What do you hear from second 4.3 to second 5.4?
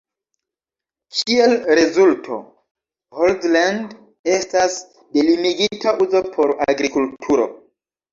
estas de